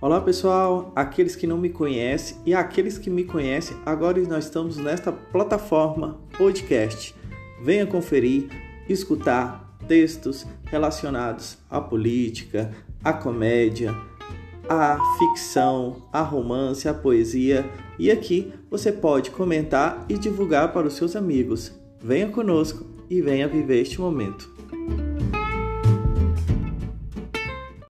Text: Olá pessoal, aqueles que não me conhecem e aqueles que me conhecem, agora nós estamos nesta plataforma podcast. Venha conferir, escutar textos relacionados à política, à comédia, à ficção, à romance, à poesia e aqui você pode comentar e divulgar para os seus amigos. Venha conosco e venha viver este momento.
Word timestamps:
Olá 0.00 0.20
pessoal, 0.20 0.92
aqueles 0.94 1.34
que 1.34 1.44
não 1.44 1.58
me 1.58 1.70
conhecem 1.70 2.36
e 2.46 2.54
aqueles 2.54 2.96
que 2.96 3.10
me 3.10 3.24
conhecem, 3.24 3.76
agora 3.84 4.20
nós 4.28 4.44
estamos 4.44 4.76
nesta 4.76 5.10
plataforma 5.10 6.20
podcast. 6.38 7.16
Venha 7.60 7.84
conferir, 7.84 8.46
escutar 8.88 9.76
textos 9.88 10.46
relacionados 10.66 11.58
à 11.68 11.80
política, 11.80 12.70
à 13.02 13.12
comédia, 13.12 13.92
à 14.68 15.00
ficção, 15.18 16.06
à 16.12 16.22
romance, 16.22 16.88
à 16.88 16.94
poesia 16.94 17.68
e 17.98 18.08
aqui 18.08 18.52
você 18.70 18.92
pode 18.92 19.32
comentar 19.32 20.06
e 20.08 20.16
divulgar 20.16 20.72
para 20.72 20.86
os 20.86 20.94
seus 20.94 21.16
amigos. 21.16 21.72
Venha 22.00 22.28
conosco 22.28 22.86
e 23.10 23.20
venha 23.20 23.48
viver 23.48 23.80
este 23.80 24.00
momento. 24.00 24.48